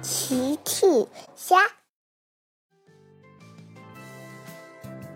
[0.00, 0.86] 奇趣
[1.34, 1.56] 虾，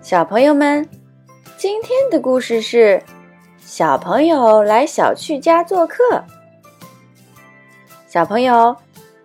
[0.02, 0.88] 小朋友们，
[1.56, 3.00] 今天的故事是
[3.60, 6.24] 小朋友来小趣家做客。
[8.08, 8.76] 小朋友，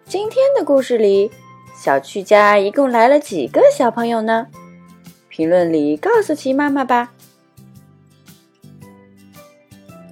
[0.06, 1.32] 今天的故事里，
[1.76, 4.46] 小趣家一共来了几个小朋友呢？
[5.28, 7.12] 评论里告诉奇妈妈吧。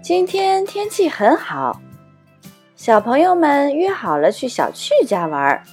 [0.02, 1.80] 今天天气很好。
[2.86, 5.64] 小朋友们约好了去小趣家玩儿，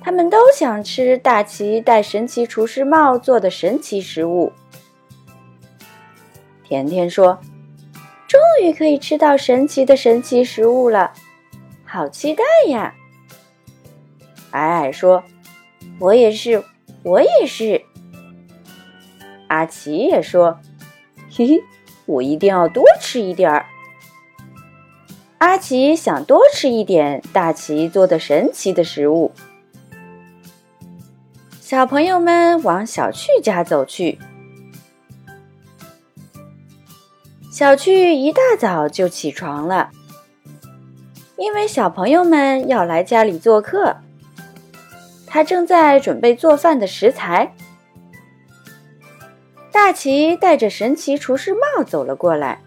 [0.00, 4.52] 他们都想吃大奇戴神奇厨师帽做的神奇食物。
[6.62, 7.40] 甜甜说
[8.28, 11.12] ：“终于可以吃到神奇的神奇食物了，
[11.84, 12.94] 好期待呀！”
[14.52, 15.24] 矮矮说
[15.98, 16.62] ：“我也是，
[17.02, 17.82] 我也是。”
[19.50, 20.60] 阿奇也说
[21.28, 21.60] ：“嘿 嘿，
[22.06, 23.66] 我一定要多吃一点儿。”
[25.40, 29.32] 阿奇想多吃一点大奇做的神奇的食物。
[31.62, 34.18] 小朋友们往小趣家走去。
[37.50, 39.90] 小趣一大早就起床了，
[41.38, 43.96] 因为小朋友们要来家里做客。
[45.26, 47.54] 他正在准备做饭的食材。
[49.72, 52.60] 大奇戴着神奇厨师帽走了过来，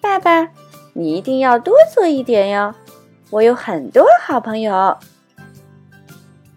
[0.00, 0.48] 爸爸。
[0.96, 2.72] 你一定要多做一点哟！
[3.30, 4.72] 我有很多好朋友。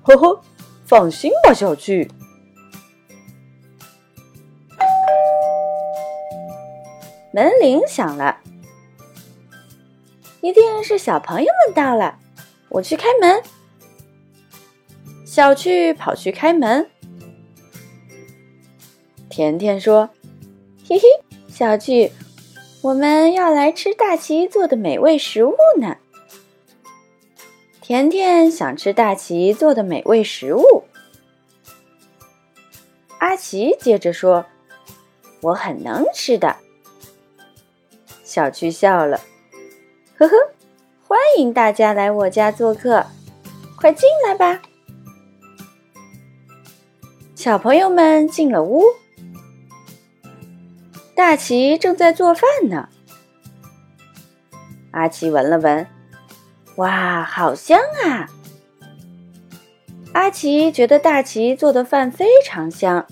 [0.04, 0.42] 呵呵，
[0.86, 2.12] 放心吧，小趣。
[7.34, 8.38] 门铃响了，
[10.42, 12.20] 一定是小朋友们到了。
[12.70, 13.42] 我去开门。
[15.26, 16.90] 小趣跑去开门。
[19.30, 20.10] 甜甜说
[20.88, 21.04] ：“嘿嘿，
[21.48, 22.12] 小趣。”
[22.88, 25.98] 我们要来吃大奇做的美味食物呢。
[27.82, 30.86] 甜甜想吃大奇做的美味食物。
[33.18, 34.46] 阿奇接着说
[35.44, 36.56] ：“我很能吃的。”
[38.23, 39.20] 小趣笑了，
[40.17, 40.34] 呵呵，
[41.06, 43.06] 欢迎大家来我家做客，
[43.76, 44.61] 快进来吧。
[47.36, 48.82] 小朋友们进了屋。
[51.17, 52.89] 大奇正在做饭呢。
[54.92, 55.88] 阿奇闻了闻，
[56.76, 58.30] 哇，好香啊！
[60.14, 63.08] 阿奇觉得大奇做的饭非常香。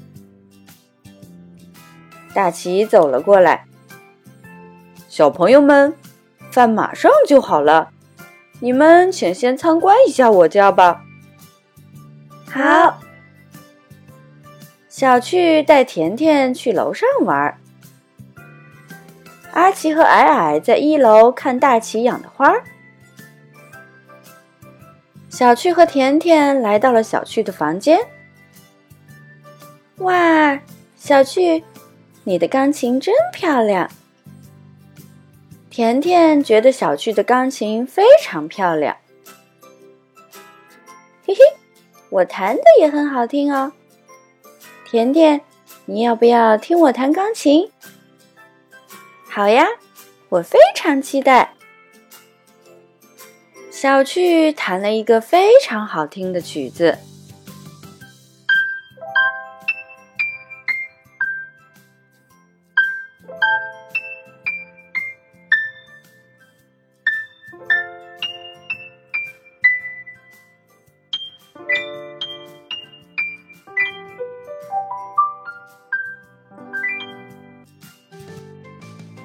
[2.36, 3.66] 大奇走了过来，
[5.10, 5.92] 小朋友们，
[6.52, 7.90] 饭马上就好了，
[8.60, 11.02] 你们请先参观一下我家吧。
[12.52, 13.00] 好，
[14.90, 17.58] 小趣带甜甜去楼上玩。
[19.56, 22.54] 阿奇和矮矮在一楼看大奇养的花。
[25.30, 27.98] 小趣和甜甜来到了小趣的房间。
[30.00, 30.60] 哇，
[30.98, 31.64] 小趣，
[32.26, 33.90] 你的钢琴真漂亮！
[35.70, 38.98] 甜甜觉得小趣的钢琴非常漂亮。
[41.26, 41.40] 嘿嘿，
[42.10, 43.72] 我弹的也很好听哦。
[44.86, 45.40] 甜甜，
[45.86, 47.72] 你要不要听我弹钢琴？
[49.36, 49.68] 好呀，
[50.30, 51.56] 我非常期待。
[53.70, 56.98] 小趣弹了一个非常好听的曲子。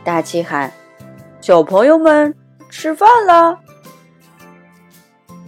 [0.03, 0.73] 大奇喊
[1.41, 2.35] ：“小朋友们，
[2.71, 3.59] 吃饭了！”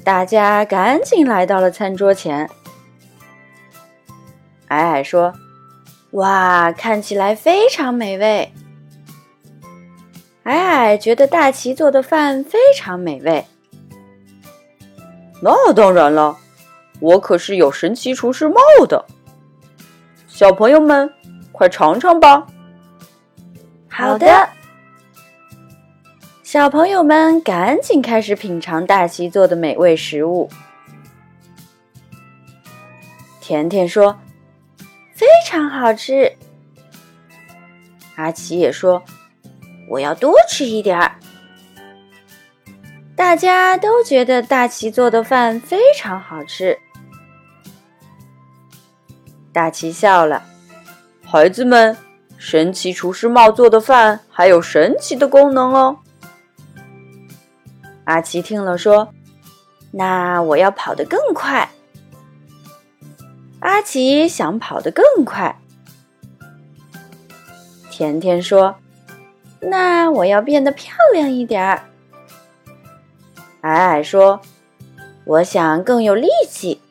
[0.04, 2.48] 大家赶紧来到了餐桌前。
[4.68, 5.32] 矮矮说
[6.12, 8.52] ：“哇，看起来非常美味。”
[10.44, 13.46] 矮矮觉得大奇做的饭非常美味。
[15.40, 16.36] 那当然了，
[17.00, 18.56] 我可是有神奇厨师帽
[18.86, 19.04] 的。
[20.26, 21.10] 小朋友们，
[21.52, 22.46] 快尝尝吧。
[23.94, 24.48] 好的，
[26.42, 30.48] 小朋友们赶紧开始品尝大奇做的美味食物。
[33.40, 34.18] 甜甜说
[35.14, 36.32] ：“非常好吃。”
[38.16, 39.04] 阿奇也说
[39.90, 41.16] ：“我要多吃一点儿。”
[43.14, 46.78] 大家都觉得大奇做的饭非常好吃。
[49.52, 50.42] 大奇笑了，
[51.24, 51.94] 孩子们。
[52.44, 55.96] 神奇厨师帽做的饭还有神奇的功能哦！
[58.02, 59.14] 阿奇听了说
[59.92, 61.70] ：“那我要跑得更快。
[63.60, 65.56] 阿奇想跑得更快。
[67.92, 68.74] 甜甜说
[69.62, 71.84] ：“那我要变得漂亮一点儿。”
[73.62, 74.40] 矮矮说
[75.24, 76.82] ：“我想更有力气。”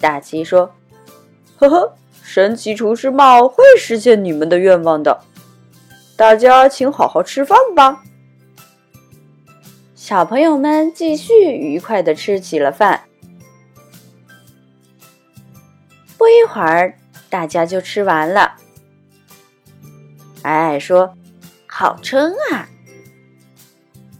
[0.00, 0.74] 大奇说
[1.56, 1.94] ：“呵呵，
[2.32, 5.24] 神奇厨师帽会实现你们的愿望的。
[6.16, 8.04] 大家请好好吃饭吧。”
[9.96, 13.00] 小朋友们继续愉快的吃起了饭。
[16.16, 16.94] 不一会儿，
[17.28, 18.54] 大家就吃完了。
[20.42, 21.12] 矮矮说
[21.66, 22.68] ：“好撑啊！”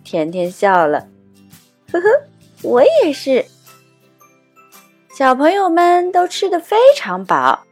[0.02, 1.06] 甜甜笑了，
[1.92, 2.08] 呵呵，
[2.62, 3.46] 我也是。
[5.16, 7.64] 小朋友们都吃得非常饱。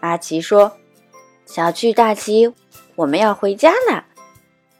[0.00, 0.76] 阿奇说
[1.46, 2.52] ：“小趣大奇，
[2.96, 4.04] 我们要回家了。”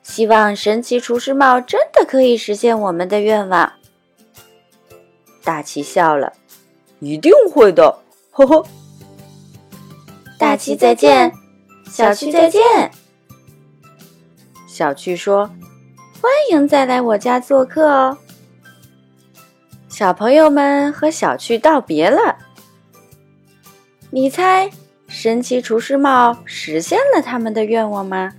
[0.02, 3.72] 希望神奇厨师帽真的可以实现我们的愿望。
[5.44, 6.32] 大奇笑了，
[6.98, 8.66] 一定会的，呵呵。
[10.38, 11.32] 大奇再见，
[11.88, 12.90] 小趣再见。
[14.66, 15.50] 小趣说
[16.20, 18.18] ：“欢迎再来我家做客哦。”
[19.88, 22.38] 小朋友们和小趣道别了。
[24.10, 24.70] 你猜，
[25.12, 28.32] 神奇厨师帽实现了他们的愿望吗？